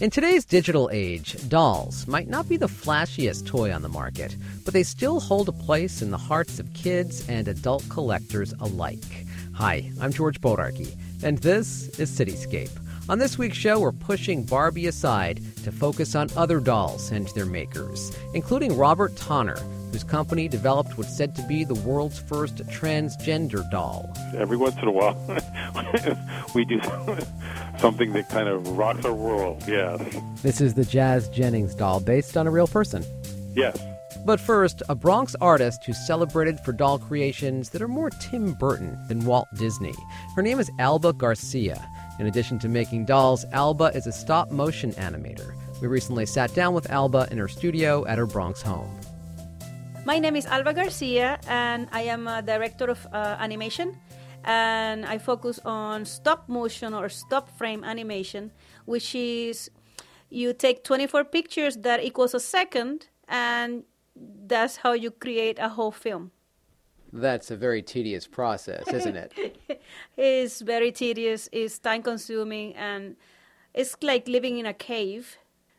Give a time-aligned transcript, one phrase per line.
[0.00, 4.74] In today's digital age, dolls might not be the flashiest toy on the market, but
[4.74, 9.24] they still hold a place in the hearts of kids and adult collectors alike.
[9.54, 12.76] Hi, I'm George Bodarky, and this is Cityscape.
[13.08, 17.46] On this week's show, we're pushing Barbie aside to focus on other dolls and their
[17.46, 19.58] makers, including Robert Tonner,
[19.94, 24.12] whose company developed what's said to be the world's first transgender doll.
[24.36, 25.16] Every once in a while,
[26.54, 26.80] we do
[27.78, 30.02] something that kind of rocks our world, yes.
[30.42, 33.04] This is the Jazz Jennings doll based on a real person.
[33.54, 33.80] Yes.
[34.26, 38.98] But first, a Bronx artist who's celebrated for doll creations that are more Tim Burton
[39.06, 39.94] than Walt Disney.
[40.34, 41.88] Her name is Alba Garcia.
[42.18, 45.54] In addition to making dolls, Alba is a stop motion animator.
[45.80, 48.90] We recently sat down with Alba in her studio at her Bronx home.
[50.06, 53.98] My name is Alba Garcia, and I am a director of uh, animation.
[54.44, 58.52] And I focus on stop motion or stop frame animation,
[58.84, 59.70] which is
[60.28, 63.84] you take 24 pictures that equals a second, and
[64.46, 66.32] that's how you create a whole film.
[67.10, 69.80] That's a very tedious process, isn't it?
[70.18, 73.16] it's very tedious, it's time consuming, and
[73.72, 75.38] it's like living in a cave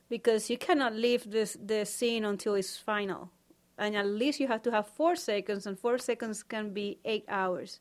[0.10, 3.30] because you cannot leave this the scene until it's final
[3.78, 7.26] and at least you have to have four seconds, and four seconds can be eight
[7.28, 7.80] hours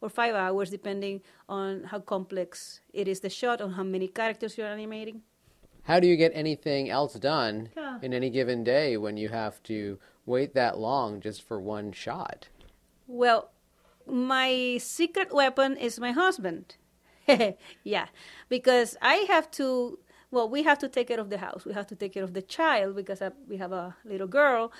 [0.00, 4.56] or five hours, depending on how complex it is the shot, on how many characters
[4.56, 5.22] you're animating.
[5.82, 7.98] How do you get anything else done yeah.
[8.02, 12.48] in any given day when you have to wait that long just for one shot?
[13.06, 13.50] Well,
[14.06, 16.76] my secret weapon is my husband.
[17.84, 18.06] yeah,
[18.48, 19.98] because I have to.
[20.30, 21.64] Well, we have to take care of the house.
[21.64, 24.72] We have to take care of the child because uh, we have a little girl,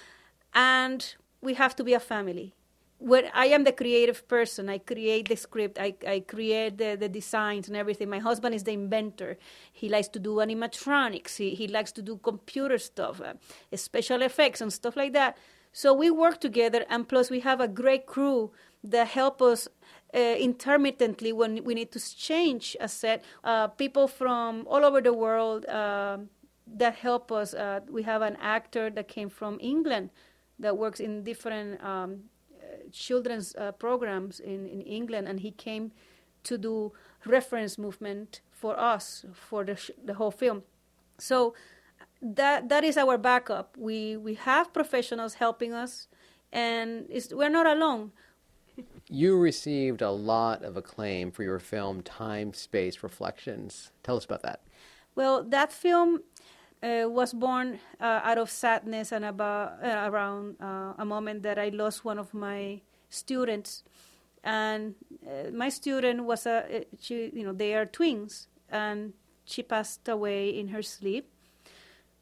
[0.55, 2.55] and we have to be a family.
[3.01, 7.09] When I am the creative person, I create the script, I, I create the, the
[7.09, 8.11] designs and everything.
[8.11, 9.39] My husband is the inventor.
[9.73, 13.35] He likes to do animatronics, he, he likes to do computer stuff, uh,
[13.77, 15.37] special effects, and stuff like that.
[15.73, 18.51] So we work together, and plus, we have a great crew
[18.83, 19.69] that help us
[20.15, 23.23] uh, intermittently when we need to change a set.
[23.45, 26.19] Uh, people from all over the world uh,
[26.67, 27.55] that help us.
[27.55, 30.11] Uh, we have an actor that came from England
[30.59, 32.25] that works in different um,
[32.93, 35.93] children's uh, programs in, in England, and he came
[36.45, 36.93] to do
[37.25, 40.63] reference movement for us for the, sh- the whole film.
[41.19, 41.55] So
[42.21, 43.77] that that is our backup.
[43.77, 46.09] We we have professionals helping us,
[46.53, 48.13] and we're not alone.
[49.09, 53.91] You received a lot of acclaim for your film Time Space Reflections.
[54.03, 54.63] Tell us about that.
[55.15, 56.21] Well, that film
[56.83, 61.59] uh, was born uh, out of sadness and about uh, around uh, a moment that
[61.59, 63.83] I lost one of my students,
[64.45, 64.95] and
[65.27, 69.13] uh, my student was a she, you know they are twins, and
[69.45, 71.31] she passed away in her sleep,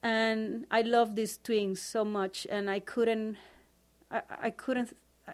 [0.02, 3.36] and I love these twins so much, and I couldn't,
[4.10, 4.96] I, I couldn't,
[5.28, 5.32] I,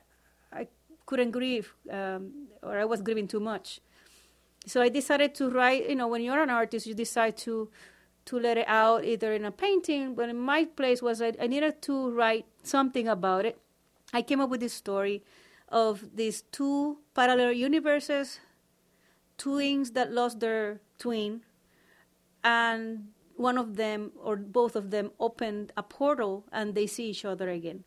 [0.53, 0.69] I
[1.06, 3.81] couldn't grieve, um, or I was grieving too much.
[4.66, 5.88] So I decided to write.
[5.88, 7.69] You know, when you're an artist, you decide to
[8.25, 11.47] to let it out either in a painting, but in my place was I, I
[11.47, 13.59] needed to write something about it.
[14.12, 15.22] I came up with this story
[15.69, 18.41] of these two parallel universes,
[19.38, 21.43] twins that lost their twin,
[22.44, 27.25] and one of them or both of them opened a portal and they see each
[27.25, 27.84] other again.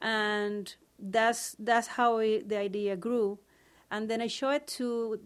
[0.00, 3.38] And that's that's how it, the idea grew.
[3.90, 5.20] And then I show it to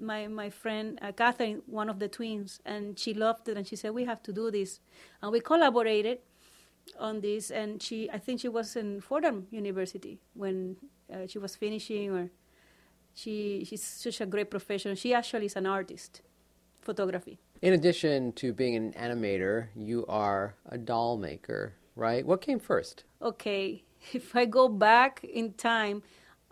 [0.00, 3.76] my my friend uh, Catherine, one of the twins, and she loved it, and she
[3.76, 4.80] said we have to do this,
[5.22, 6.18] and we collaborated
[6.98, 7.50] on this.
[7.50, 10.76] And she, I think she was in Fordham University when
[11.12, 12.30] uh, she was finishing, or
[13.14, 14.94] she she's such a great professional.
[14.94, 16.22] She actually is an artist,
[16.80, 17.38] photography.
[17.62, 22.24] In addition to being an animator, you are a doll maker, right?
[22.24, 23.04] What came first?
[23.20, 26.02] Okay, if I go back in time,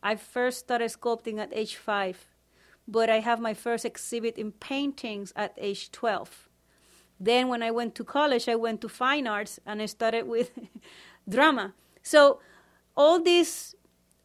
[0.03, 2.28] I first started sculpting at age five
[2.89, 6.49] but I have my first exhibit in paintings at age 12.
[7.21, 10.51] Then, when I went to college, I went to fine arts and I started with
[11.29, 11.75] drama.
[12.03, 12.41] So,
[12.97, 13.75] all these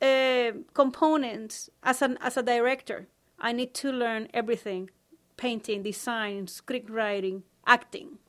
[0.02, 3.08] uh, components, as, an, as a director,
[3.40, 4.90] I need to learn everything
[5.36, 8.20] painting, design, script writing, acting.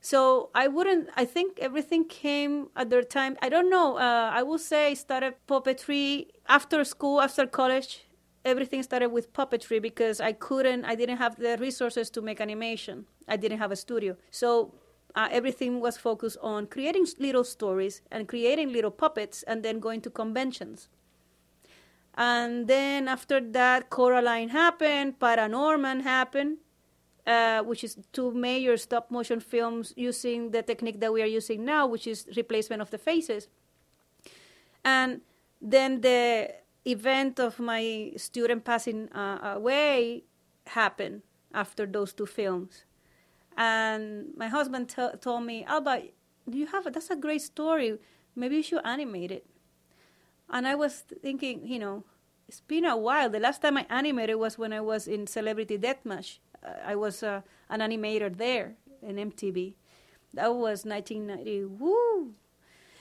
[0.00, 1.10] So I wouldn't.
[1.14, 3.36] I think everything came at their time.
[3.42, 3.98] I don't know.
[3.98, 8.06] Uh, I would say I started puppetry after school, after college
[8.44, 13.06] everything started with puppetry because I couldn't, I didn't have the resources to make animation.
[13.28, 14.16] I didn't have a studio.
[14.30, 14.74] So
[15.14, 20.00] uh, everything was focused on creating little stories and creating little puppets and then going
[20.02, 20.88] to conventions.
[22.14, 26.58] And then after that, Coraline happened, ParaNorman happened,
[27.26, 31.64] uh, which is two major stop motion films using the technique that we are using
[31.64, 33.48] now, which is replacement of the faces.
[34.84, 35.20] And
[35.60, 36.54] then the
[36.86, 40.24] event of my student passing uh, away
[40.66, 41.22] happened
[41.52, 42.84] after those two films.
[43.56, 46.02] And my husband t- told me, Alba,
[46.48, 47.98] do you have a, that's a great story.
[48.34, 49.46] Maybe you should animate it.
[50.48, 52.04] And I was thinking, you know,
[52.48, 53.30] it's been a while.
[53.30, 56.38] The last time I animated was when I was in Celebrity Deathmatch.
[56.84, 59.74] I was uh, an animator there in MTV.
[60.34, 61.64] That was 1990.
[61.64, 62.34] Woo!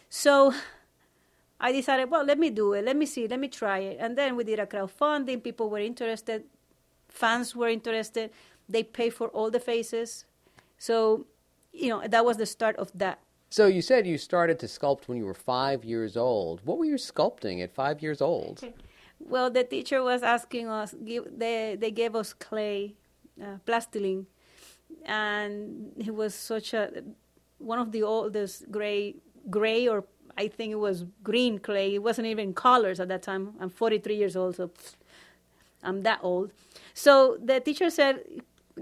[0.10, 0.54] So
[1.60, 2.86] I decided, well, let me do it.
[2.86, 3.28] Let me see.
[3.28, 3.98] Let me try it.
[4.00, 5.44] And then we did a crowdfunding.
[5.44, 6.46] People were interested.
[7.10, 8.32] Fans were interested.
[8.68, 10.26] They paid for all the faces.
[10.78, 11.26] So,
[11.74, 13.20] you know, that was the start of that.
[13.50, 16.62] So you said you started to sculpt when you were five years old.
[16.64, 18.64] What were you sculpting at five years old?
[19.20, 20.96] Well, the teacher was asking us.
[21.04, 22.96] Give, they they gave us clay,
[23.42, 24.26] uh, plastiline,
[25.06, 27.04] and it was such a
[27.58, 29.16] one of the oldest gray
[29.50, 30.06] gray or
[30.40, 31.96] I think it was green clay.
[31.96, 33.56] It wasn't even colors at that time.
[33.60, 34.72] I'm 43 years old, so
[35.84, 36.52] I'm that old.
[36.94, 38.24] So the teacher said,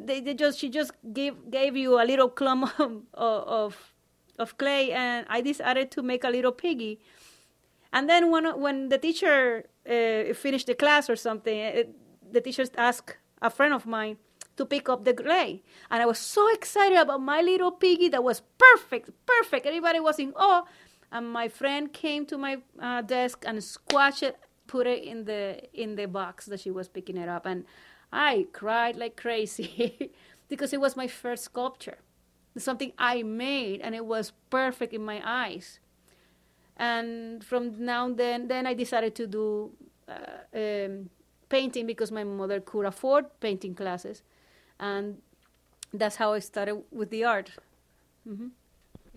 [0.05, 3.93] they, they just she just gave gave you a little clump of, of
[4.37, 6.99] of clay, and I decided to make a little piggy.
[7.91, 11.95] And then when when the teacher uh, finished the class or something, it,
[12.31, 14.17] the teacher asked a friend of mine
[14.57, 18.23] to pick up the clay, and I was so excited about my little piggy that
[18.23, 19.65] was perfect, perfect.
[19.65, 20.63] Everybody was in awe,
[21.11, 24.37] and my friend came to my uh, desk and squashed it,
[24.67, 27.65] put it in the in the box that she was picking it up, and
[28.11, 30.11] I cried like crazy
[30.49, 31.99] because it was my first sculpture
[32.59, 35.79] something I made, and it was perfect in my eyes.
[36.75, 39.71] And from now and then, then I decided to do
[40.07, 41.09] uh, um,
[41.49, 44.23] painting because my mother could afford painting classes,
[44.79, 45.17] and
[45.93, 47.51] that's how I started with the art.
[48.27, 48.47] Mm-hmm.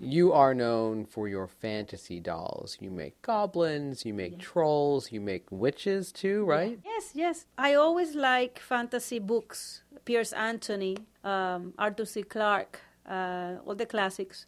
[0.02, 2.78] You are known for your fantasy dolls.
[2.80, 4.38] You make goblins, you make yeah.
[4.38, 6.78] trolls, you make witches too, right?
[6.82, 7.44] Yes, yes.
[7.58, 9.82] I always like fantasy books.
[10.06, 12.22] Piers Anthony, um, Arthur C.
[12.22, 14.46] Clarke, uh, all the classics.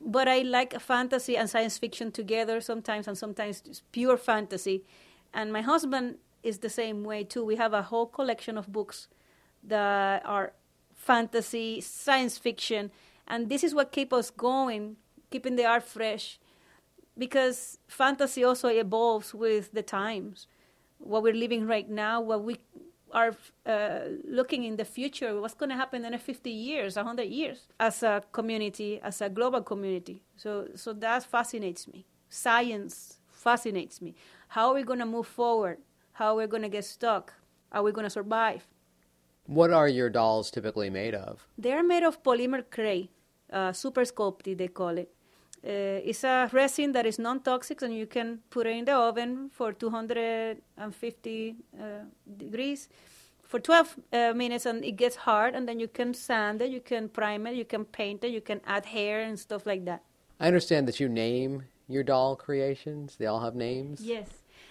[0.00, 4.82] But I like fantasy and science fiction together sometimes, and sometimes it's pure fantasy.
[5.34, 7.44] And my husband is the same way too.
[7.44, 9.08] We have a whole collection of books
[9.62, 10.54] that are
[10.94, 12.90] fantasy, science fiction,
[13.26, 14.96] and this is what keeps us going,
[15.30, 16.38] keeping the art fresh,
[17.18, 20.46] because fantasy also evolves with the times.
[20.98, 22.58] What we're living right now, what we
[23.12, 23.34] are
[23.64, 28.02] uh, looking in the future, what's going to happen in 50 years, 100 years, as
[28.02, 30.22] a community, as a global community.
[30.36, 32.06] So, so that fascinates me.
[32.28, 34.14] Science fascinates me.
[34.48, 35.78] How are we going to move forward?
[36.12, 37.32] How are we going to get stuck?
[37.72, 38.66] Are we going to survive?
[39.46, 41.46] What are your dolls typically made of?
[41.56, 43.10] They're made of polymer clay,
[43.52, 45.10] uh, Super Sculpey, they call it.
[45.64, 49.50] Uh, it's a resin that is non-toxic, and you can put it in the oven
[49.52, 51.84] for 250 uh,
[52.36, 52.88] degrees
[53.42, 55.54] for 12 uh, minutes, and it gets hard.
[55.54, 58.40] And then you can sand it, you can prime it, you can paint it, you
[58.40, 60.02] can add hair and stuff like that.
[60.38, 63.16] I understand that you name your doll creations.
[63.16, 64.00] They all have names.
[64.02, 64.28] Yes,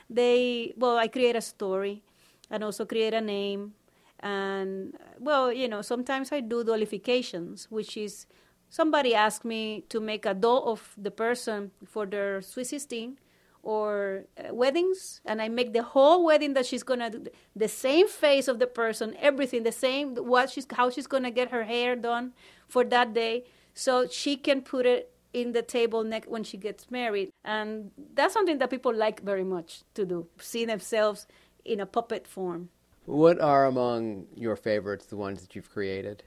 [0.10, 0.74] they.
[0.77, 2.04] Well, I create a story,
[2.50, 3.74] and also create a name,
[4.19, 8.27] and well, you know, sometimes I do dollifications, which is
[8.70, 13.18] somebody asked me to make a doll of the person for their sweet 16
[13.63, 17.25] or uh, weddings and i make the whole wedding that she's gonna do
[17.56, 21.50] the same face of the person everything the same what she's how she's gonna get
[21.50, 22.32] her hair done
[22.68, 26.89] for that day so she can put it in the table next when she gets
[26.89, 27.30] married.
[27.44, 31.28] And that's something that people like very much to do see themselves
[31.66, 32.70] in a puppet form.
[33.06, 36.24] What are among your favorites the ones that you've created?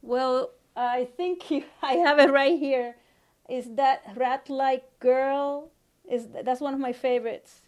[0.00, 1.50] Well I think
[1.82, 2.96] I have it right here.
[3.48, 5.70] Is that rat-like girl?
[6.08, 7.62] Is that's one of my favorites,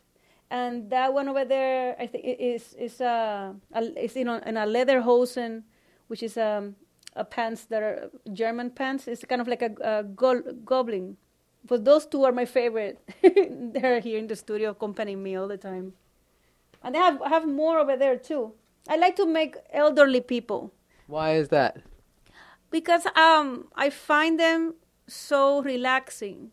[0.50, 4.56] and that one over there I think is is uh, a is in a, in
[4.56, 5.64] a lederhosen,
[6.06, 6.76] which is um,
[7.16, 9.08] a pants that are German pants.
[9.08, 11.16] It's kind of like a, a go- goblin.
[11.66, 13.00] But those two are my favorite.
[13.22, 15.94] They're here in the studio accompanying me all the time,
[16.84, 18.52] and I have I have more over there too.
[18.88, 20.72] I like to make elderly people.
[21.08, 21.78] Why is that?
[22.70, 24.75] Because um, I find them
[25.06, 26.50] so relaxing.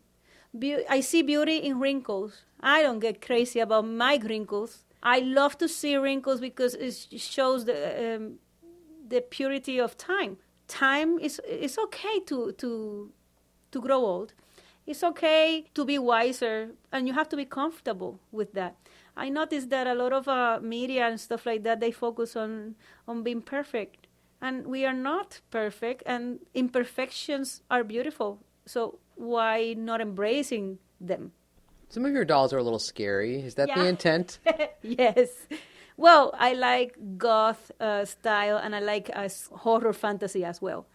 [0.58, 2.44] Be- I see beauty in wrinkles.
[2.60, 4.84] I don't get crazy about my wrinkles.
[5.02, 8.38] I love to see wrinkles because it shows the um,
[9.08, 10.38] the purity of time.
[10.66, 13.12] Time is it's okay to to
[13.72, 14.32] to grow old.
[14.86, 18.76] It's okay to be wiser, and you have to be comfortable with that.
[19.16, 22.76] I noticed that a lot of uh, media and stuff like that they focus on
[23.06, 24.05] on being perfect
[24.46, 28.38] and we are not perfect, and imperfections are beautiful.
[28.66, 31.32] So why not embracing them?
[31.88, 33.40] Some of your dolls are a little scary.
[33.48, 33.82] Is that Yeah.
[33.82, 34.38] the intent?
[34.82, 35.30] yes.
[35.96, 39.28] Well, I like goth uh, style and I like uh,
[39.64, 40.86] horror fantasy as well.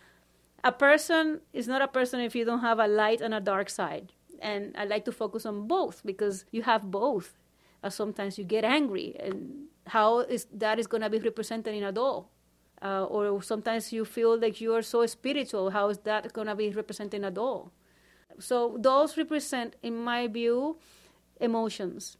[0.63, 3.69] A person is not a person if you don't have a light and a dark
[3.69, 4.13] side.
[4.39, 7.37] And I like to focus on both because you have both.
[7.83, 11.83] Uh, sometimes you get angry, and how is that is going to be represented in
[11.83, 12.29] a doll?
[12.81, 15.69] Uh, or sometimes you feel like you are so spiritual.
[15.69, 17.71] How is that going to be represented in a doll?
[18.39, 20.77] So those represent, in my view,
[21.39, 22.17] emotions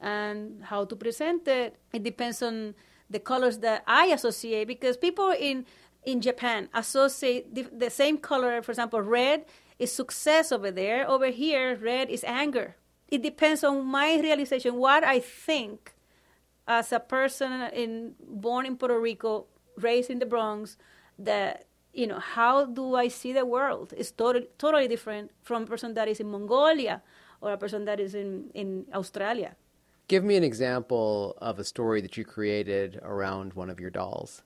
[0.00, 1.76] and how to present it.
[1.92, 2.74] It depends on
[3.08, 5.66] the colors that I associate because people in
[6.04, 8.60] in Japan associate the, the same color.
[8.62, 9.46] For example, red
[9.78, 11.08] is success over there.
[11.08, 12.76] Over here, red is anger.
[13.08, 15.94] It depends on my realization, what I think
[16.66, 20.76] as a person in born in Puerto Rico, raised in the Bronx,
[21.18, 25.66] that you know how do I see the world is totally totally different from a
[25.66, 27.02] person that is in Mongolia
[27.40, 29.56] or a person that is in in Australia.
[30.08, 34.42] Give me an example of a story that you created around one of your dolls.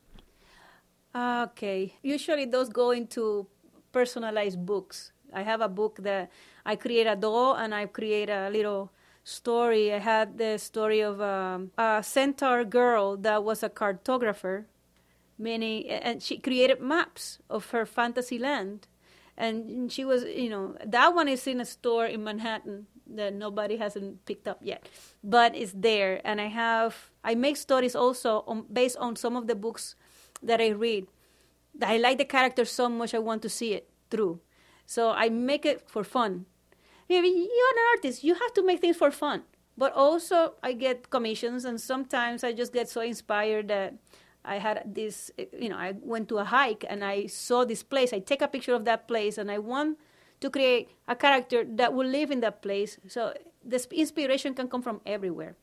[1.14, 3.48] Okay, usually those go into
[3.90, 5.10] personalized books.
[5.32, 6.30] I have a book that
[6.64, 8.92] I create a doll and I create a little
[9.24, 9.92] story.
[9.92, 14.64] I had the story of um, a centaur girl that was a cartographer
[15.38, 18.86] many and she created maps of her fantasy land.
[19.36, 23.76] And she was you know that one is in a store in manhattan that nobody
[23.76, 24.88] hasn't picked up yet
[25.22, 26.20] but it's there.
[26.24, 29.94] And i have i make stories also on, based on some of the books
[30.42, 31.06] that i read.
[31.80, 34.40] I like the character so much i want to see it through.
[34.86, 36.46] So i make it for fun.
[37.08, 39.44] You're an artist you have to make things for fun.
[39.76, 43.94] But also i get commissions and sometimes i just get so inspired that
[44.48, 48.12] I had this, you know, I went to a hike and I saw this place.
[48.12, 49.98] I take a picture of that place and I want
[50.40, 52.98] to create a character that will live in that place.
[53.08, 55.56] So this inspiration can come from everywhere.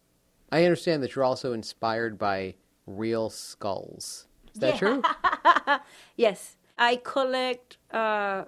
[0.52, 4.28] I understand that you're also inspired by real skulls.
[4.54, 4.78] Is that Yeah.
[4.78, 5.02] true?
[6.16, 8.46] Yes, I collect uh,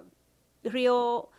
[0.64, 1.30] real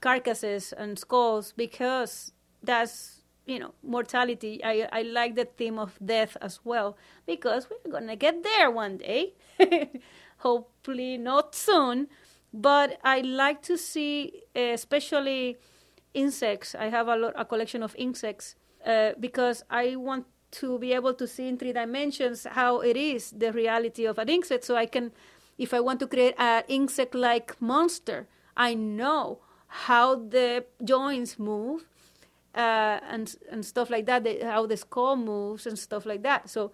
[0.00, 4.62] carcasses and skulls because that's you know mortality.
[4.64, 6.96] I I like the theme of death as well
[7.26, 9.34] because we're gonna get there one day.
[10.38, 12.08] Hopefully not soon,
[12.52, 15.56] but I like to see, uh, especially
[16.12, 16.74] insects.
[16.74, 21.14] I have a lot a collection of insects uh, because I want to be able
[21.14, 24.86] to see in three dimensions how it is the reality of an insect so i
[24.86, 25.10] can
[25.58, 31.86] if i want to create an insect like monster i know how the joints move
[32.54, 36.48] uh, and and stuff like that the, how the skull moves and stuff like that
[36.48, 36.72] so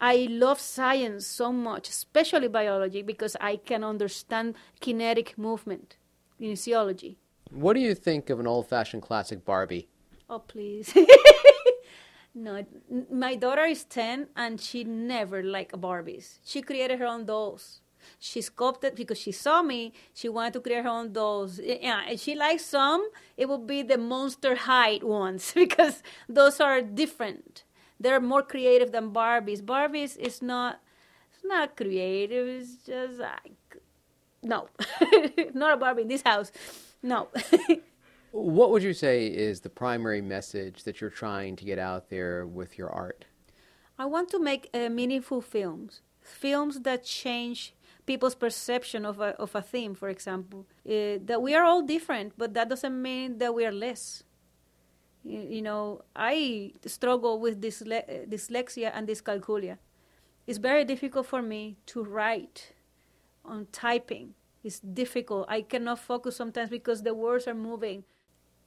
[0.00, 5.96] i love science so much especially biology because i can understand kinetic movement
[6.40, 7.16] kinesiology
[7.50, 9.88] what do you think of an old fashioned classic Barbie?
[10.28, 10.96] Oh, please.
[12.34, 12.64] no,
[13.10, 16.38] my daughter is 10 and she never liked Barbies.
[16.44, 17.80] She created her own dolls.
[18.18, 19.92] She sculpted because she saw me.
[20.14, 21.60] She wanted to create her own dolls.
[21.62, 23.08] Yeah, and she likes some.
[23.36, 27.64] It would be the Monster High ones because those are different.
[27.98, 29.62] They're more creative than Barbies.
[29.62, 30.80] Barbies is not.
[31.32, 32.46] It's not creative.
[32.48, 33.60] It's just like
[34.42, 34.68] no,
[35.54, 36.52] not a Barbie in this house.
[37.02, 37.28] No.
[38.32, 42.46] What would you say is the primary message that you're trying to get out there
[42.46, 43.24] with your art?
[43.98, 47.74] I want to make uh, meaningful films, films that change
[48.10, 50.66] people's perception of a, of a theme, for example.
[50.84, 54.24] Uh, that we are all different, but that doesn't mean that we are less.
[55.22, 59.78] You, you know, I struggle with dysle- uh, dyslexia and dyscalculia.
[60.48, 62.72] It's very difficult for me to write
[63.44, 64.34] on typing.
[64.64, 65.46] It's difficult.
[65.48, 68.02] I cannot focus sometimes because the words are moving.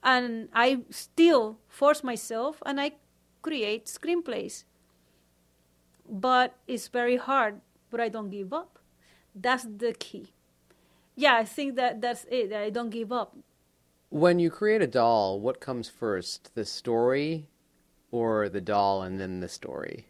[0.02, 2.94] And I still force myself and I
[3.42, 4.64] create screenplays
[6.10, 7.60] but it's very hard
[7.90, 8.80] but i don't give up
[9.36, 10.28] that's the key.
[11.16, 12.54] Yeah i think that that's it.
[12.54, 13.36] I don't give up.
[14.10, 17.48] When you create a doll, what comes first, the story
[18.12, 20.08] or the doll and then the story?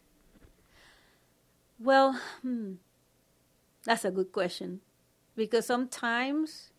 [1.78, 2.74] well hmm,
[3.84, 4.80] that's a good question.
[5.36, 6.70] Because sometimes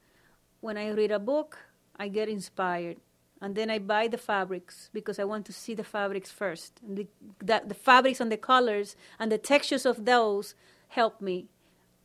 [0.61, 1.57] when i read a book
[1.97, 2.97] i get inspired
[3.41, 6.79] and then i buy the fabrics because i want to see the fabrics first.
[6.81, 7.07] And the,
[7.43, 10.55] that, the fabrics and the colors and the textures of those
[10.89, 11.47] help me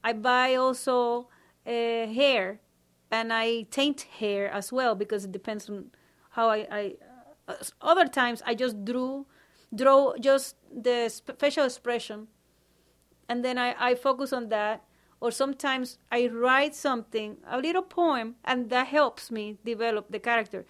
[0.05, 1.29] i buy also
[1.67, 2.61] uh, hair
[3.11, 5.91] and I taint hair as well because it depends on
[6.31, 6.67] how I.
[6.71, 6.95] I
[7.49, 9.27] uh, other times I just drew,
[9.75, 12.29] draw just the facial expression,
[13.29, 14.85] and then I, I focus on that.
[15.21, 20.65] or sometimes I write something, a little poem, and that helps me develop the character.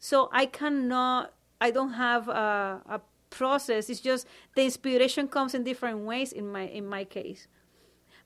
[0.00, 3.00] So I cannot, I don't have a, a
[3.30, 3.88] process.
[3.88, 4.26] It's just
[4.56, 7.46] the inspiration comes in different ways in my in my case.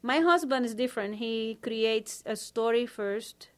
[0.02, 1.16] My husband is different.
[1.16, 3.48] He creates a story first,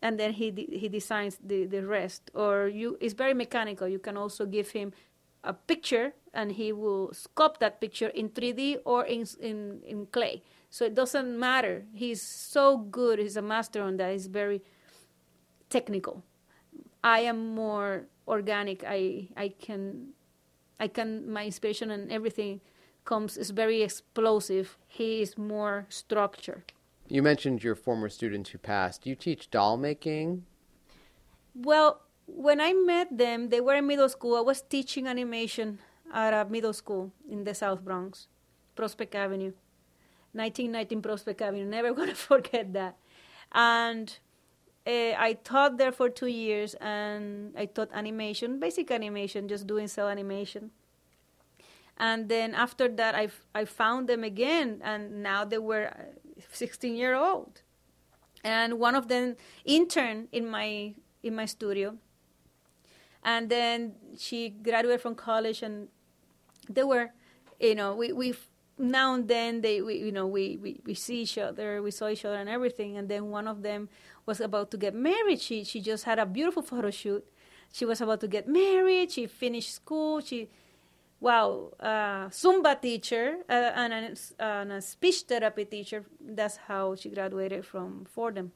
[0.00, 2.30] and then he de- he designs the, the rest.
[2.34, 3.88] Or you, it's very mechanical.
[3.88, 4.92] You can also give him
[5.42, 10.42] a picture, and he will sculpt that picture in 3D or in in, in clay.
[10.70, 11.84] So it doesn't matter.
[11.92, 13.18] He's so good.
[13.18, 14.12] He's a master on that.
[14.12, 14.62] He's very
[15.68, 16.22] technical.
[17.02, 18.84] I am more organic.
[18.86, 20.14] I I can
[20.78, 22.60] I can my inspiration and everything
[23.04, 24.78] comes is very explosive.
[24.86, 26.72] He is more structured.
[27.08, 29.02] You mentioned your former students who passed.
[29.02, 30.44] Do you teach doll making?
[31.54, 34.36] Well, when I met them, they were in middle school.
[34.36, 35.78] I was teaching animation
[36.12, 38.28] at a middle school in the South Bronx,
[38.74, 39.52] Prospect Avenue,
[40.32, 41.66] 1919 Prospect Avenue.
[41.66, 42.96] Never gonna forget that.
[43.52, 44.18] And
[44.86, 49.88] uh, I taught there for two years, and I taught animation, basic animation, just doing
[49.88, 50.70] cel animation.
[51.98, 56.96] And then after that, I, I found them again, and now they were uh, 16
[56.96, 57.62] year old.
[58.44, 61.96] And one of them interned in my in my studio.
[63.22, 65.88] And then she graduated from college, and
[66.68, 67.12] they were,
[67.60, 68.34] you know, we we
[68.78, 72.08] now and then they we you know we, we we see each other, we saw
[72.08, 72.96] each other and everything.
[72.96, 73.88] And then one of them
[74.26, 75.40] was about to get married.
[75.40, 77.24] She she just had a beautiful photo shoot.
[77.72, 79.12] She was about to get married.
[79.12, 80.20] She finished school.
[80.20, 80.48] She
[81.22, 86.04] wow, uh, Zumba teacher uh, and, a, and, a, speech therapy teacher.
[86.20, 88.50] That's how she graduated from Fordham.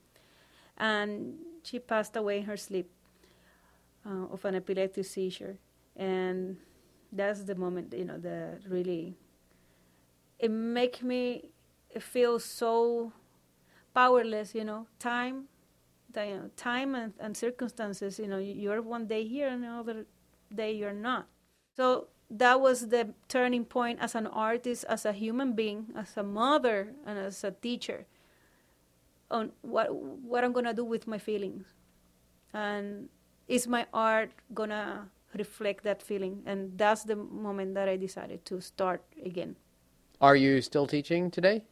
[0.77, 2.91] And she passed away in her sleep
[4.05, 5.59] uh, of an epileptic seizure.
[5.95, 6.57] And
[7.13, 9.15] that's the moment, you know, that really,
[10.41, 11.51] it make me
[12.01, 13.13] feel so
[13.95, 15.45] powerless, you know, time,
[16.17, 20.05] you know, time and, and circumstances, you know, you're one day here and another
[20.53, 21.29] day you're not.
[21.77, 26.23] So that was the turning point as an artist, as a human being, as a
[26.23, 28.07] mother, and as a teacher
[29.31, 31.67] on what what I'm gonna do with my feelings,
[32.53, 33.09] and
[33.49, 36.43] is my art gonna reflect that feeling?
[36.47, 39.57] And that's the moment that I decided to start again.
[40.21, 41.63] Are you still teaching today?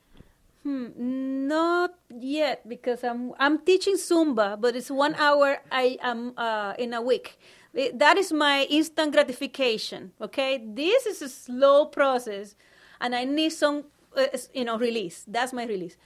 [0.62, 6.74] Hmm, not yet because I'm I'm teaching Zumba, but it's one hour I am uh,
[6.78, 7.38] in a week.
[7.74, 10.12] That is my instant gratification.
[10.20, 12.54] Okay, this is a slow process,
[13.00, 13.84] and I need some,
[14.16, 15.24] uh, you know, release.
[15.26, 15.96] That's my release.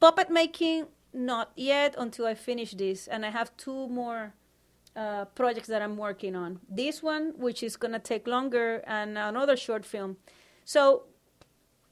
[0.00, 4.34] Puppet making, not yet until I finish this, and I have two more
[4.96, 6.60] uh, projects that I'm working on.
[6.68, 10.16] This one, which is gonna take longer, and another short film.
[10.64, 11.04] So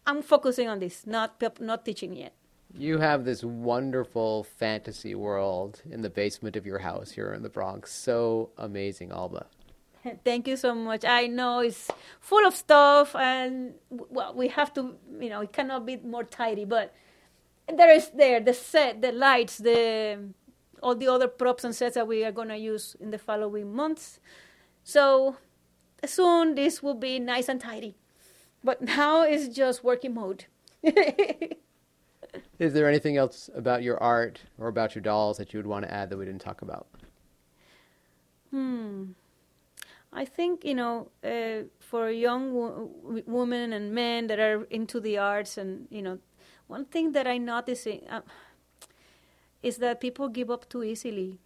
[0.04, 2.34] I'm focusing on this, not not teaching yet.
[2.78, 7.48] You have this wonderful fantasy world in the basement of your house here in the
[7.48, 7.90] Bronx.
[7.90, 9.46] So amazing, Alba.
[10.24, 11.04] Thank you so much.
[11.04, 15.86] I know it's full of stuff, and well, we have to, you know, it cannot
[15.86, 16.94] be more tidy, but
[17.66, 20.18] there is there the set, the lights, the
[20.82, 23.74] all the other props and sets that we are going to use in the following
[23.74, 24.20] months.
[24.84, 25.36] So
[26.04, 27.96] soon this will be nice and tidy.
[28.62, 30.44] But now it's just working mode.
[32.58, 35.84] Is there anything else about your art or about your dolls that you would want
[35.84, 36.86] to add that we didn't talk about?
[38.50, 39.12] Hmm.
[40.12, 42.90] I think you know, uh, for young wo-
[43.26, 46.18] women and men that are into the arts, and you know,
[46.66, 48.20] one thing that I notice uh,
[49.62, 51.38] is that people give up too easily.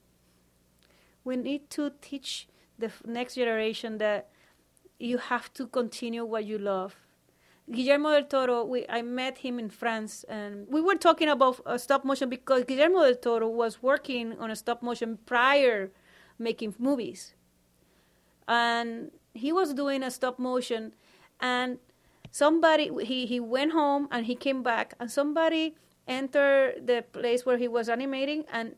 [1.24, 2.48] We need to teach
[2.78, 4.30] the next generation that
[4.98, 6.96] you have to continue what you love
[7.70, 11.78] Guillermo del Toro, we, I met him in France, and we were talking about uh,
[11.78, 15.92] stop motion because Guillermo del Toro was working on a stop motion prior
[16.38, 17.34] making movies,
[18.48, 20.94] and he was doing a stop motion,
[21.40, 21.78] and
[22.32, 25.76] somebody he he went home and he came back, and somebody
[26.08, 28.74] entered the place where he was animating and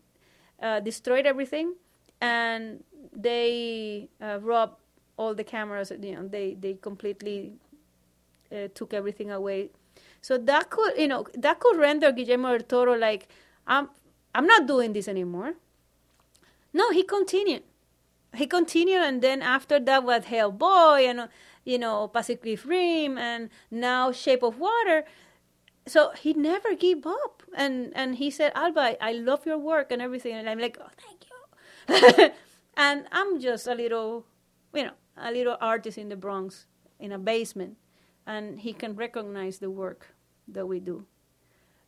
[0.60, 1.76] uh, destroyed everything,
[2.20, 2.84] and
[3.16, 4.76] they uh, robbed
[5.16, 5.90] all the cameras.
[5.90, 7.54] You know, they they completely
[8.52, 9.70] uh, took everything away.
[10.20, 13.28] So that could, you know, that could render Guillermo del Toro like,
[13.66, 13.88] I'm,
[14.34, 15.54] I'm not doing this anymore.
[16.72, 17.64] No, he continued.
[18.34, 21.28] He continued, and then after that, was Hellboy and
[21.64, 25.04] you know Pacific Rim, and now Shape of Water.
[25.86, 30.00] So he never gave up, and and he said, Alba, I love your work and
[30.00, 32.30] everything, and I'm like, oh, thank you.
[32.76, 34.24] and I'm just a little,
[34.72, 36.64] you know, a little artist in the Bronx
[36.98, 37.76] in a basement
[38.26, 40.14] and he can recognize the work
[40.48, 41.06] that we do.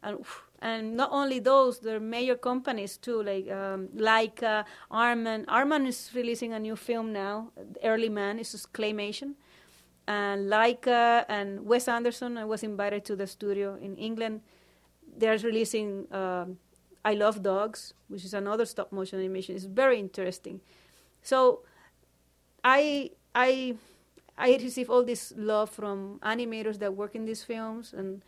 [0.02, 0.24] and
[0.60, 5.44] and not only those, there are major companies too, like um, like uh, Aardman.
[5.46, 7.50] Aardman is releasing a new film now.
[7.82, 9.34] Early Man is claymation,
[10.06, 12.38] and Laika and Wes Anderson.
[12.38, 14.40] I was invited to the studio in England.
[15.16, 16.58] They're releasing um,
[17.04, 19.54] Isle of Dogs, which is another stop motion animation.
[19.54, 20.60] It's very interesting.
[21.22, 21.60] So,
[22.62, 23.76] I I
[24.36, 28.22] I receive all this love from animators that work in these films and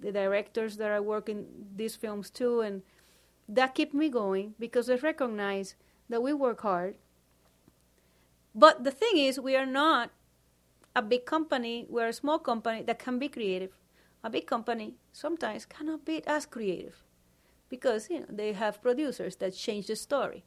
[0.00, 2.82] the directors that are working these films too, and
[3.48, 5.74] that keep me going because they recognize
[6.08, 6.96] that we work hard.
[8.54, 10.10] But the thing is, we are not
[10.96, 11.86] a big company.
[11.88, 13.72] We're a small company that can be creative.
[14.22, 17.04] A big company sometimes cannot be as creative
[17.68, 20.44] because you know they have producers that change the story,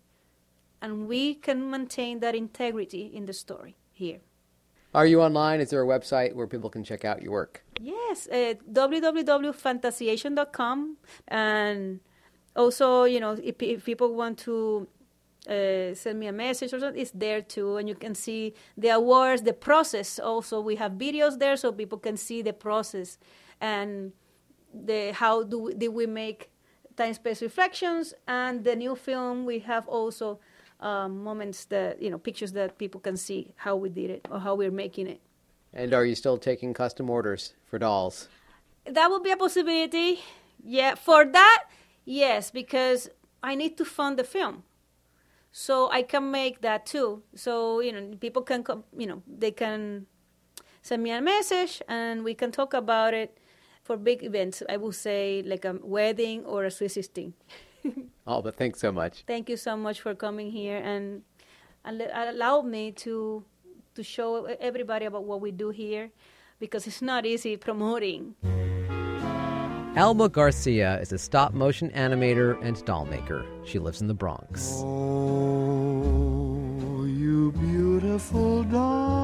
[0.82, 4.20] and we can maintain that integrity in the story here.
[4.98, 5.62] Are you online?
[5.62, 7.64] Is there a website where people can check out your work?
[7.80, 10.98] Yes, uh, www.fantasiation.com.
[11.28, 12.00] And
[12.56, 14.88] also, you know, if, if people want to
[15.48, 17.78] uh, send me a message or something, it's there too.
[17.78, 20.18] And you can see the awards, the process.
[20.18, 23.20] Also, we have videos there so people can see the process
[23.62, 24.14] and
[24.74, 26.50] the how do we, did we make
[26.96, 30.40] time space reflections and the new film we have also
[30.80, 34.40] um, moments that you know pictures that people can see how we did it or
[34.40, 35.22] how we're making it.
[35.74, 38.30] And are you still taking custom orders for dolls?
[38.86, 40.20] That would be a possibility.
[40.64, 41.66] Yeah, for that,
[42.06, 43.10] yes, because
[43.44, 44.64] I need to fund the film,
[45.52, 47.24] so I can make that too.
[47.36, 48.84] So you know, people can come.
[48.98, 50.08] You know, they can
[50.82, 53.38] send me a message and we can talk about it
[53.84, 54.64] for big events.
[54.70, 57.34] I would say like a wedding or a Swiss thing.
[58.28, 59.24] oh, but thanks so much.
[59.28, 61.24] Thank you so much for coming here and,
[61.86, 63.44] and allow me to
[63.96, 66.12] to show everybody about what we do here
[66.60, 68.36] because it's not easy promoting.
[69.96, 73.44] Alba Garcia is a stop motion animator and doll maker.
[73.66, 74.84] She lives in the Bronx.
[74.84, 76.14] Oh,
[77.06, 79.17] you beautiful doll.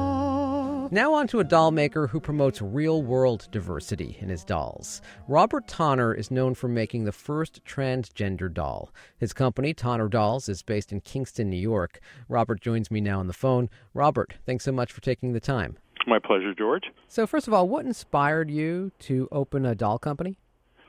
[0.94, 5.02] Now on to a doll maker who promotes real world diversity in his dolls.
[5.26, 8.92] Robert Tonner is known for making the first transgender doll.
[9.18, 11.98] His company, Tonner Dolls, is based in Kingston, New York.
[12.28, 13.70] Robert joins me now on the phone.
[13.92, 15.78] Robert, thanks so much for taking the time.
[16.06, 16.84] My pleasure, George.
[17.08, 20.38] So, first of all, what inspired you to open a doll company?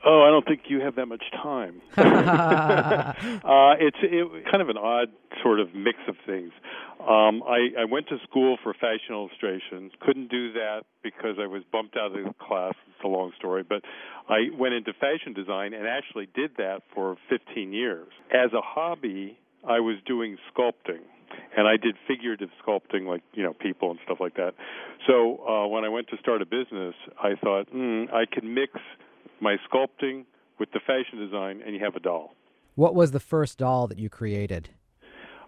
[0.08, 1.82] Oh, I don't think you have that much time.
[1.96, 5.08] uh, it's it, kind of an odd
[5.42, 6.52] sort of mix of things.
[7.00, 9.90] Um, I, I went to school for fashion illustration.
[10.00, 12.74] Couldn't do that because I was bumped out of the class.
[12.86, 13.82] It's a long story, but
[14.28, 18.06] I went into fashion design and actually did that for 15 years.
[18.30, 21.02] As a hobby, I was doing sculpting
[21.56, 24.54] and I did figurative sculpting, like you know people and stuff like that.
[25.06, 28.72] So uh, when I went to start a business, I thought mm, I could mix
[29.40, 30.24] my sculpting
[30.58, 32.34] with the fashion design, and you have a doll.
[32.74, 34.70] What was the first doll that you created?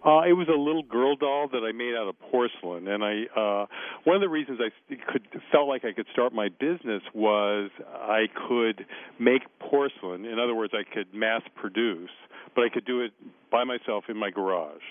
[0.05, 3.23] Uh, it was a little girl doll that I made out of porcelain, and I
[3.35, 3.65] uh,
[4.05, 4.71] one of the reasons I
[5.11, 8.85] could felt like I could start my business was I could
[9.19, 10.23] make porcelain.
[10.23, 12.11] In other words, I could mass produce,
[12.55, 13.11] but I could do it
[13.51, 14.87] by myself in my garage.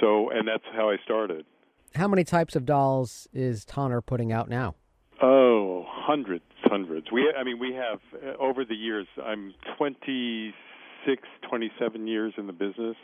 [0.00, 1.46] So, and that's how I started.
[1.94, 4.74] How many types of dolls is Tonner putting out now?
[5.22, 7.10] Oh, hundreds, hundreds.
[7.12, 9.06] We, I mean, we have uh, over the years.
[9.24, 12.96] I'm 26, 27 years in the business,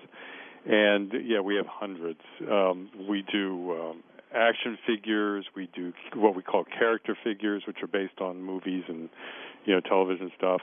[0.67, 2.21] and yeah, we have hundreds.
[2.51, 4.03] Um, we do um,
[4.35, 5.47] action figures.
[5.55, 9.09] We do what we call character figures, which are based on movies and
[9.65, 10.61] you know television stuff.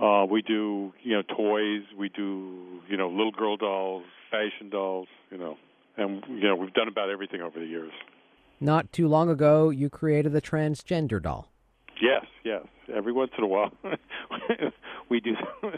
[0.00, 1.82] Uh, we do you know toys.
[1.96, 5.08] We do you know little girl dolls, fashion dolls.
[5.30, 5.56] You know,
[5.96, 7.92] and you know we've done about everything over the years.
[8.60, 11.48] Not too long ago, you created the transgender doll.
[12.04, 12.66] Yes, yes.
[12.94, 13.72] Every once in a while,
[15.08, 15.32] we do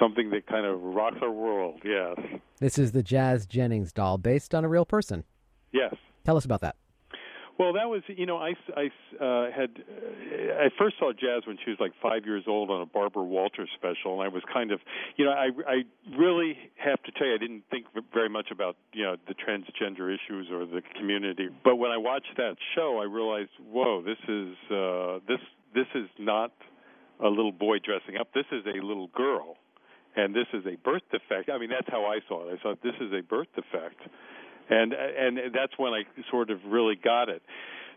[0.00, 1.80] something that kind of rocks our world.
[1.84, 2.16] Yes.
[2.60, 5.24] This is the Jazz Jennings doll, based on a real person.
[5.72, 5.94] Yes.
[6.24, 6.76] Tell us about that.
[7.58, 11.56] Well, that was you know I I uh, had uh, I first saw Jazz when
[11.64, 14.72] she was like five years old on a Barbara Walters special, and I was kind
[14.72, 14.80] of
[15.16, 15.82] you know I I
[16.18, 20.14] really have to tell you I didn't think very much about you know the transgender
[20.14, 24.54] issues or the community, but when I watched that show, I realized whoa this is
[24.70, 25.40] uh, this
[25.74, 26.52] this is not
[27.24, 28.28] a little boy dressing up.
[28.34, 29.56] This is a little girl,
[30.14, 31.48] and this is a birth defect.
[31.48, 32.58] I mean that's how I saw it.
[32.58, 34.02] I thought this is a birth defect
[34.70, 37.42] and and that's when I sort of really got it.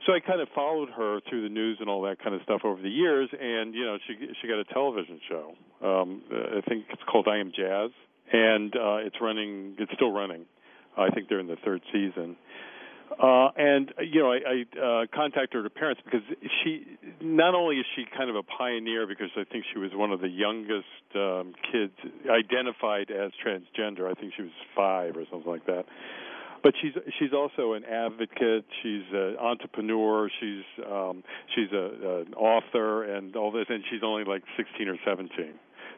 [0.06, 2.62] So I kind of followed her through the news and all that kind of stuff
[2.64, 5.54] over the years, and you know she she got a television show.
[5.86, 7.92] Um, I think it's called I Am Jazz,
[8.32, 9.76] and uh, it's running.
[9.78, 10.46] It's still running.
[10.98, 12.38] I think they're in the third season.
[13.12, 16.22] Uh, and you know, I, I uh, contacted her parents because
[16.64, 16.86] she
[17.22, 20.22] not only is she kind of a pioneer because I think she was one of
[20.22, 21.94] the youngest um, kids
[22.30, 24.10] identified as transgender.
[24.10, 25.86] I think she was five or something like that.
[26.64, 28.66] But she's she's also an advocate.
[28.84, 30.30] She's an entrepreneur.
[30.40, 31.24] She's um,
[31.56, 33.66] she's a, an author and all this.
[33.70, 35.54] And she's only like 16 or 17.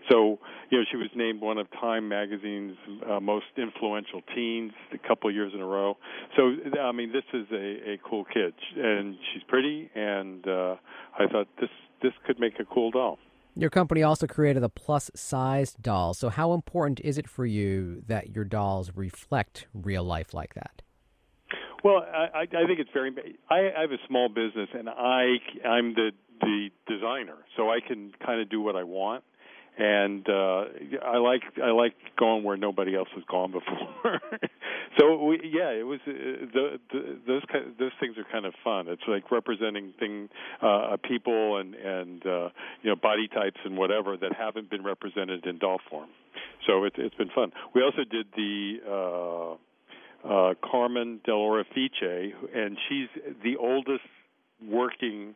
[0.10, 2.76] So, you know, she was named one of Time Magazine's
[3.10, 5.98] uh, most influential teens a couple of years in a row.
[6.36, 10.76] So, I mean, this is a, a cool kid, and she's pretty, and uh,
[11.20, 11.70] I thought this
[12.02, 13.20] this could make a cool doll.
[13.56, 16.14] Your company also created a plus-sized doll.
[16.14, 20.82] So, how important is it for you that your dolls reflect real life like that?
[21.84, 23.12] Well, I, I think it's very.
[23.50, 25.38] I, I have a small business, and I
[25.68, 29.24] I'm the the designer, so I can kind of do what I want
[29.78, 30.66] and uh
[31.04, 34.20] I like I like going where nobody else has gone before.
[35.00, 36.12] so we, yeah, it was uh,
[36.54, 38.88] the, the, those kind of, those things are kind of fun.
[38.90, 40.30] It's like representing thing
[40.62, 42.50] uh people and and uh
[42.82, 46.10] you know body types and whatever that haven't been represented in doll form.
[46.68, 47.52] So it's it's been fun.
[47.74, 53.08] We also did the uh uh Carmen Dell'Orefice and she's
[53.42, 54.04] the oldest
[54.70, 55.34] working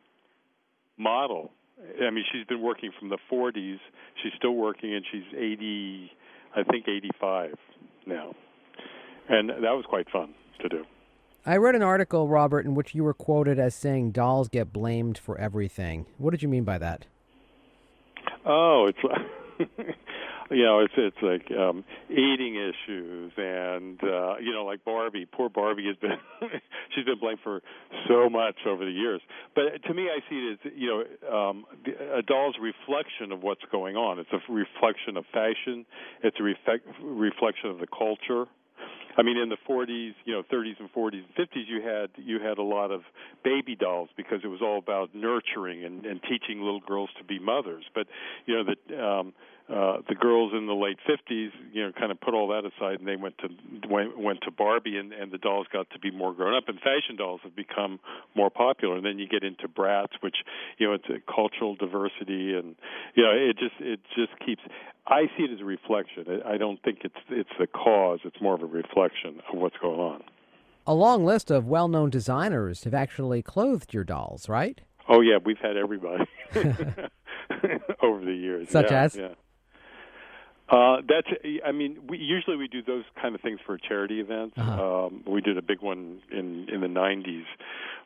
[0.98, 3.78] model I mean, she's been working from the 40s.
[4.22, 6.10] She's still working, and she's 80,
[6.54, 7.54] I think 85
[8.06, 8.34] now.
[9.28, 10.84] And that was quite fun to do.
[11.44, 15.18] I read an article, Robert, in which you were quoted as saying dolls get blamed
[15.18, 16.06] for everything.
[16.18, 17.06] What did you mean by that?
[18.44, 18.98] Oh, it's
[20.50, 25.48] you know, it's it's like um eating issues and uh you know, like Barbie, poor
[25.48, 26.18] Barbie has been
[26.94, 27.62] she's been blamed for
[28.08, 29.20] so much over the years.
[29.54, 31.64] But to me I see it as, you know, um
[32.16, 34.18] a doll's reflection of what's going on.
[34.18, 35.86] It's a reflection of fashion,
[36.22, 38.46] it's a reflect, reflection of the culture.
[39.18, 42.38] I mean, in the 40s, you know, 30s and 40s and 50s, you had you
[42.38, 43.00] had a lot of
[43.42, 47.38] baby dolls because it was all about nurturing and, and teaching little girls to be
[47.38, 47.84] mothers.
[47.94, 48.06] But
[48.44, 49.32] you know, the um,
[49.68, 53.00] uh, the girls in the late 50s, you know, kind of put all that aside,
[53.00, 53.48] and they went to
[53.88, 56.78] went, went to Barbie, and, and the dolls got to be more grown up, and
[56.78, 57.98] fashion dolls have become
[58.36, 58.96] more popular.
[58.96, 60.36] And then you get into Bratz, which
[60.78, 62.76] you know, it's a cultural diversity, and
[63.16, 64.62] you know, it just it just keeps.
[65.08, 66.24] I see it as a reflection.
[66.46, 68.20] I don't think it's it's the cause.
[68.24, 70.22] It's more of a reflection of what's going on.
[70.86, 74.80] A long list of well-known designers have actually clothed your dolls, right?
[75.08, 76.24] Oh yeah, we've had everybody
[78.02, 78.70] over the years.
[78.70, 79.28] Such yeah, as yeah.
[80.68, 81.28] Uh, that's.
[81.64, 84.58] I mean, we usually we do those kind of things for charity events.
[84.58, 85.06] Uh-huh.
[85.06, 87.44] Um, we did a big one in in the '90s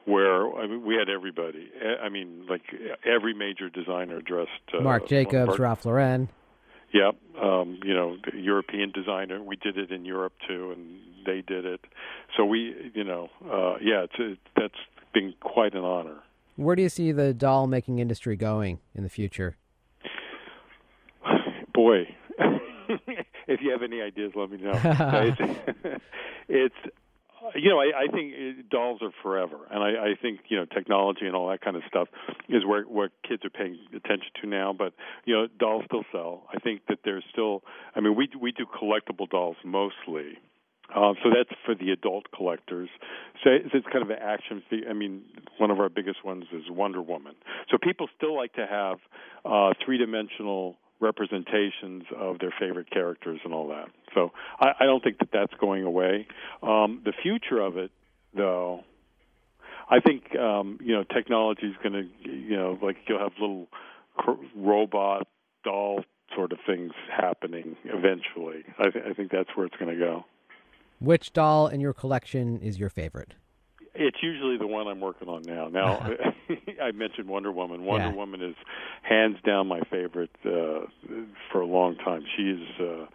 [0.04, 1.70] where I mean, we had everybody.
[2.02, 2.62] I mean, like
[3.04, 4.50] every major designer dressed.
[4.76, 6.28] Uh, Marc Jacobs, Mark, Ralph Lauren.
[6.92, 7.16] Yep.
[7.40, 9.42] Um, you know, the European designer.
[9.42, 11.80] We did it in Europe too, and they did it.
[12.36, 14.74] So we, you know, uh, yeah, it's it, that's
[15.14, 16.18] been quite an honor.
[16.56, 19.56] Where do you see the doll making industry going in the future?
[21.74, 22.08] Boy,
[23.48, 24.72] if you have any ideas, let me know.
[24.84, 26.02] it's,
[26.48, 26.74] it's
[27.54, 31.26] you know, I, I think dolls are forever, and I, I think you know technology
[31.26, 32.08] and all that kind of stuff
[32.48, 34.74] is where what kids are paying attention to now.
[34.76, 34.92] But
[35.24, 36.46] you know, dolls still sell.
[36.52, 37.62] I think that there's still.
[37.94, 40.38] I mean, we we do collectible dolls mostly.
[40.94, 42.88] Um, so that's for the adult collectors.
[43.44, 44.60] So it's, it's kind of an action.
[44.88, 45.22] I mean,
[45.58, 47.36] one of our biggest ones is Wonder Woman.
[47.70, 48.98] So people still like to have
[49.44, 53.88] uh, three-dimensional representations of their favorite characters and all that.
[54.14, 56.26] So I, I don't think that that's going away.
[56.62, 57.90] Um, the future of it,
[58.34, 58.84] though,
[59.88, 63.66] I think um, you know technology is going to you know like you'll have little
[64.16, 65.26] cr- robot
[65.64, 68.64] doll sort of things happening eventually.
[68.78, 70.24] I, th- I think that's where it's going to go.
[71.00, 73.34] Which doll in your collection is your favorite?
[73.94, 75.68] It's usually the one I'm working on now.
[75.68, 76.14] Now,
[76.82, 77.84] I mentioned Wonder Woman.
[77.84, 78.14] Wonder Yeah.
[78.14, 78.54] Woman is
[79.02, 80.86] hands down my favorite uh,
[81.50, 82.24] for a long time.
[82.36, 83.06] She's uh,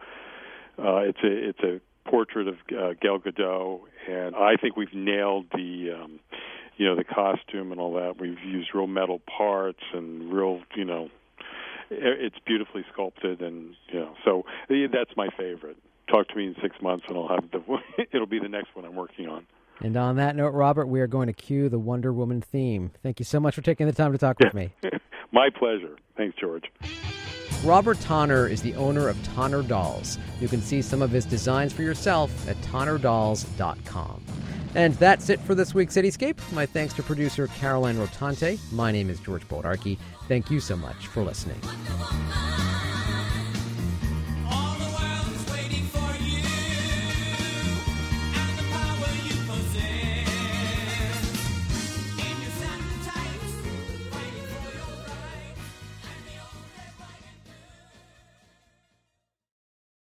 [0.77, 5.45] uh, it's a it's a portrait of uh, Gal Gadot, and I think we've nailed
[5.53, 6.19] the um,
[6.77, 8.19] you know the costume and all that.
[8.19, 11.09] We've used real metal parts and real you know
[11.89, 15.77] it's beautifully sculpted and you know so eh, that's my favorite.
[16.11, 17.61] Talk to me in six months and I'll have the
[18.11, 19.45] it'll be the next one I'm working on.
[19.81, 22.91] And on that note, Robert, we are going to cue the Wonder Woman theme.
[23.03, 24.71] Thank you so much for taking the time to talk with me.
[25.31, 25.97] My pleasure.
[26.15, 26.63] Thanks, George.
[27.63, 30.19] Robert Tonner is the owner of Tonner Dolls.
[30.39, 34.23] You can see some of his designs for yourself at tonnerdolls.com.
[34.75, 36.39] And that's it for this week's Cityscape.
[36.51, 38.59] My thanks to producer Caroline Rotante.
[38.71, 39.97] My name is George Bodarky.
[40.27, 41.59] Thank you so much for listening.